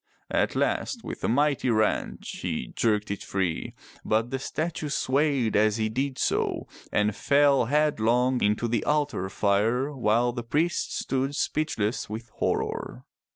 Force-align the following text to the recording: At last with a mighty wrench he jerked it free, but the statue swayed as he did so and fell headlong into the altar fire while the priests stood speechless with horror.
At 0.31 0.55
last 0.55 1.03
with 1.03 1.23
a 1.23 1.27
mighty 1.27 1.69
wrench 1.69 2.37
he 2.41 2.73
jerked 2.75 3.11
it 3.11 3.21
free, 3.21 3.75
but 4.03 4.31
the 4.31 4.39
statue 4.39 4.89
swayed 4.89 5.55
as 5.55 5.77
he 5.77 5.89
did 5.89 6.17
so 6.17 6.67
and 6.91 7.15
fell 7.15 7.65
headlong 7.65 8.41
into 8.43 8.67
the 8.67 8.83
altar 8.83 9.29
fire 9.29 9.95
while 9.95 10.31
the 10.31 10.41
priests 10.41 10.97
stood 10.97 11.35
speechless 11.35 12.09
with 12.09 12.29
horror. 12.37 13.05